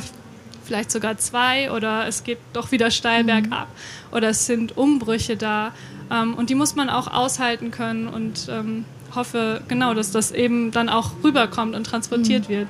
vielleicht 0.64 0.90
sogar 0.90 1.18
zwei 1.18 1.70
oder 1.72 2.06
es 2.06 2.24
geht 2.24 2.38
doch 2.52 2.72
wieder 2.72 2.90
steil 2.90 3.22
mhm. 3.22 3.26
bergab 3.26 3.68
oder 4.12 4.30
es 4.30 4.46
sind 4.46 4.76
Umbrüche 4.76 5.36
da 5.36 5.72
ähm, 6.10 6.34
und 6.34 6.50
die 6.50 6.54
muss 6.54 6.76
man 6.76 6.90
auch 6.90 7.08
aushalten 7.08 7.70
können 7.70 8.08
und 8.08 8.48
ähm, 8.50 8.84
hoffe 9.14 9.60
genau, 9.68 9.94
dass 9.94 10.10
das 10.10 10.32
eben 10.32 10.70
dann 10.70 10.88
auch 10.88 11.12
rüberkommt 11.22 11.74
und 11.74 11.84
transportiert 11.84 12.48
mhm. 12.48 12.52
wird. 12.52 12.68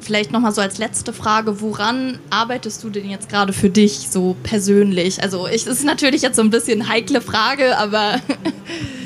Vielleicht 0.00 0.32
nochmal 0.32 0.52
so 0.52 0.60
als 0.60 0.78
letzte 0.78 1.12
Frage, 1.12 1.60
woran 1.62 2.18
arbeitest 2.28 2.84
du 2.84 2.90
denn 2.90 3.08
jetzt 3.08 3.28
gerade 3.28 3.52
für 3.52 3.70
dich 3.70 4.08
so 4.10 4.36
persönlich? 4.42 5.22
Also 5.22 5.48
ich, 5.48 5.64
das 5.64 5.78
ist 5.78 5.84
natürlich 5.84 6.22
jetzt 6.22 6.36
so 6.36 6.42
ein 6.42 6.50
bisschen 6.50 6.88
heikle 6.88 7.20
Frage, 7.20 7.78
aber 7.78 8.20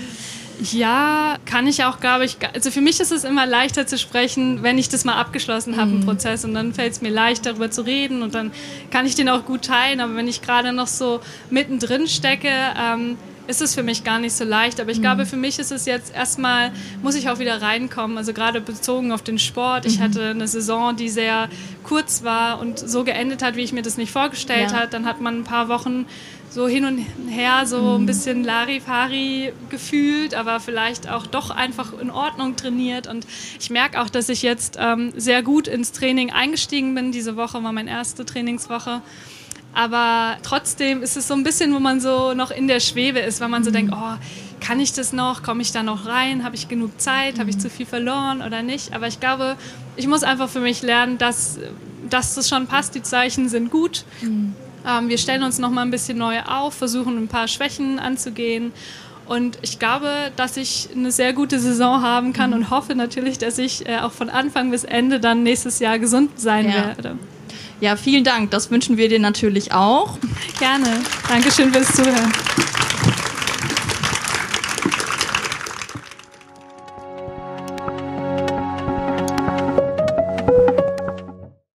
Ja, 0.73 1.37
kann 1.45 1.67
ich 1.67 1.85
auch, 1.85 2.01
glaube 2.01 2.25
ich. 2.25 2.37
Also 2.53 2.71
für 2.71 2.81
mich 2.81 2.99
ist 3.01 3.13
es 3.13 3.25
immer 3.25 3.47
leichter 3.47 3.87
zu 3.87 3.97
sprechen, 3.97 4.63
wenn 4.63 4.79
ich 4.79 4.89
das 4.89 5.05
mal 5.05 5.15
abgeschlossen 5.15 5.77
habe, 5.77 5.91
mhm. 5.91 5.97
einen 5.97 6.07
Prozess. 6.07 6.45
Und 6.45 6.55
dann 6.55 6.75
fällt 6.75 6.93
es 6.93 7.01
mir 7.01 7.11
leicht, 7.11 7.47
darüber 7.47 7.71
zu 7.71 7.83
reden 7.83 8.23
und 8.23 8.35
dann 8.35 8.51
kann 8.91 9.07
ich 9.07 9.15
den 9.15 9.29
auch 9.29 9.45
gut 9.45 9.63
teilen. 9.63 10.01
Aber 10.01 10.17
wenn 10.17 10.27
ich 10.27 10.43
gerade 10.43 10.73
noch 10.73 10.89
so 10.89 11.21
mittendrin 11.51 12.09
stecke, 12.09 12.49
ähm, 12.49 13.17
ist 13.49 13.63
es 13.63 13.75
für 13.75 13.83
mich 13.83 14.05
gar 14.05 14.19
nicht 14.21 14.35
so 14.35 14.45
leicht. 14.45 14.79
Aber 14.79 14.91
ich 14.91 14.99
mhm. 14.99 15.03
glaube, 15.03 15.27
für 15.27 15.37
mich 15.37 15.59
ist 15.59 15.73
es 15.73 15.87
jetzt 15.87 16.15
erstmal, 16.15 16.71
muss 17.03 17.15
ich 17.15 17.29
auch 17.31 17.39
wieder 17.39 17.61
reinkommen. 17.61 18.19
Also 18.19 18.33
gerade 18.33 18.61
bezogen 18.61 19.11
auf 19.11 19.23
den 19.23 19.39
Sport. 19.39 19.87
Ich 19.87 19.99
mhm. 19.99 20.05
hatte 20.05 20.31
eine 20.31 20.47
Saison, 20.47 20.95
die 20.95 21.09
sehr 21.09 21.49
kurz 21.83 22.23
war 22.23 22.61
und 22.61 22.79
so 22.79 23.05
geendet 23.05 23.43
hat, 23.43 23.57
wie 23.57 23.63
ich 23.63 23.73
mir 23.73 23.83
das 23.83 23.97
nicht 23.97 24.13
vorgestellt 24.13 24.71
ja. 24.71 24.81
habe. 24.81 24.89
Dann 24.89 25.07
hat 25.07 25.21
man 25.21 25.41
ein 25.41 25.45
paar 25.45 25.69
Wochen 25.69 26.05
so 26.51 26.69
hin 26.69 26.85
und 26.85 26.99
her 27.29 27.65
so 27.67 27.81
mhm. 27.81 28.03
ein 28.03 28.07
bisschen 28.07 28.45
Larifari 28.45 29.53
gefühlt, 29.71 30.35
aber 30.35 30.61
vielleicht 30.61 31.09
auch 31.09 31.27
doch 31.27 31.51
einfach 31.51 31.99
in 31.99 32.11
Ordnung 32.11 32.55
trainiert. 32.57 33.07
Und 33.07 33.27
ich 33.59 33.71
merke 33.71 34.01
auch, 34.01 34.11
dass 34.11 34.29
ich 34.29 34.43
jetzt 34.43 34.77
ähm, 34.79 35.13
sehr 35.17 35.43
gut 35.43 35.69
ins 35.69 35.93
Training 35.93 36.33
eingestiegen 36.33 36.95
bin. 36.95 37.13
Diese 37.13 37.37
Woche 37.37 37.63
war 37.63 37.73
meine 37.73 37.91
erste 37.91 38.27
Trainingswoche. 38.27 39.01
Aber 39.79 40.39
trotzdem 40.43 41.05
ist 41.05 41.17
es 41.17 41.29
so 41.29 41.35
ein 41.35 41.45
bisschen, 41.45 41.73
wo 41.73 41.79
man 41.79 42.01
so 42.01 42.35
noch 42.35 42.51
in 42.51 42.67
der 42.67 42.81
Schwebe 42.81 43.21
ist, 43.21 43.41
weil 43.41 43.49
man 43.49 43.63
so 43.63 43.71
mhm. 43.71 43.75
denkt, 43.75 43.95
oh, 43.95 44.17
kann 44.59 44.81
ich 44.81 44.93
das 44.93 45.13
noch? 45.13 45.45
Komme 45.45 45.63
ich 45.63 45.71
da 45.71 45.85
noch 45.85 46.05
rein? 46.05 46.43
Habe 46.43 46.57
ich 46.57 46.67
genug 46.67 47.01
Zeit? 47.01 47.37
Mhm. 47.37 47.41
Habe 47.41 47.51
ich 47.51 47.59
zu 47.59 47.71
viel 47.71 47.87
verloren 47.87 48.43
oder 48.43 48.63
nicht? 48.63 48.93
Aber 48.93 49.07
ich 49.07 49.21
glaube, 49.21 49.55
ich 49.95 50.09
muss 50.09 50.25
einfach 50.25 50.49
für 50.49 50.59
mich 50.59 50.83
lernen, 50.83 51.17
dass, 51.17 51.61
dass 52.11 52.35
das 52.35 52.49
schon 52.49 52.67
passt. 52.67 52.97
Die 52.97 53.03
Zeichen 53.03 53.49
sind 53.49 53.71
gut. 53.71 54.05
Mhm. 54.21 54.57
Ähm, 54.85 55.09
wir 55.09 55.17
stellen 55.17 55.45
uns 55.45 55.61
noch 55.61 55.71
mal 55.71 55.83
ein 55.83 55.93
bisschen 55.93 56.19
neu 56.19 56.41
auf, 56.41 56.75
versuchen 56.75 57.17
ein 57.17 57.29
paar 57.29 57.47
Schwächen 57.47 58.01
anzugehen. 58.01 58.73
Und 59.27 59.61
ich 59.63 59.79
glaube, 59.79 60.33
dass 60.35 60.57
ich 60.57 60.89
eine 60.93 61.13
sehr 61.13 61.33
gute 61.35 61.61
Saison 61.61 62.03
haben 62.03 62.33
kann 62.33 62.51
mhm. 62.51 62.57
und 62.57 62.71
hoffe 62.71 62.97
natürlich, 62.97 63.39
dass 63.39 63.59
ich 63.59 63.89
äh, 63.89 63.99
auch 63.99 64.11
von 64.11 64.29
Anfang 64.29 64.73
bis 64.73 64.83
Ende 64.83 65.21
dann 65.21 65.45
nächstes 65.45 65.79
Jahr 65.79 66.01
gesund 66.01 66.41
sein 66.41 66.67
ja. 66.67 66.97
werde. 66.97 67.17
Ja, 67.81 67.97
vielen 67.97 68.25
Dank. 68.25 68.51
Das 68.51 68.71
wünschen 68.71 68.97
wir 68.97 69.09
dir 69.09 69.21
natürlich 69.21 69.73
auch. 69.73 70.19
Gerne. 70.59 71.01
Dankeschön 71.29 71.73
fürs 71.73 71.95
Zuhören. 71.95 72.33